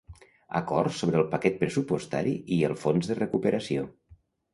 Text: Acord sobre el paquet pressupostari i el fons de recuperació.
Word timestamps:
Acord 0.59 0.95
sobre 0.99 1.19
el 1.19 1.27
paquet 1.33 1.59
pressupostari 1.59 2.33
i 2.57 2.57
el 2.71 2.73
fons 2.85 3.11
de 3.11 3.19
recuperació. 3.21 3.85